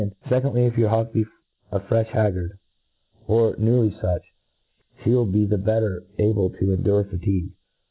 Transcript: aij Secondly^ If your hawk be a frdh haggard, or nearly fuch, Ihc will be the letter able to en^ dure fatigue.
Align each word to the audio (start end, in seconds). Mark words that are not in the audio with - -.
aij 0.01 0.09
Secondly^ 0.25 0.67
If 0.67 0.77
your 0.79 0.89
hawk 0.89 1.13
be 1.13 1.27
a 1.71 1.79
frdh 1.79 2.07
haggard, 2.07 2.57
or 3.27 3.53
nearly 3.59 3.91
fuch, 3.91 4.23
Ihc 5.01 5.05
will 5.13 5.27
be 5.27 5.45
the 5.45 5.57
letter 5.57 6.01
able 6.17 6.49
to 6.49 6.65
en^ 6.65 6.83
dure 6.83 7.03
fatigue. 7.05 7.51